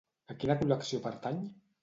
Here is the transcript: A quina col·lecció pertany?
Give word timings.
A 0.33 0.37
quina 0.43 0.55
col·lecció 0.61 1.03
pertany? 1.05 1.45